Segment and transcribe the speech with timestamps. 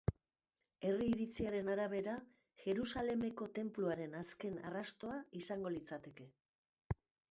[0.87, 2.17] Herri iritziaren arabera,
[2.65, 6.33] Jerusalemeko Tenpluaren azken arrastoa izango litzateke.